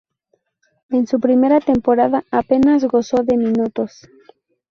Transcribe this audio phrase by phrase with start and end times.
[0.89, 4.07] En su primera temporada apenas gozó de minutos.